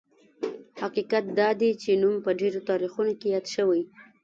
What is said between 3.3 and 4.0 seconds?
یاد شوی.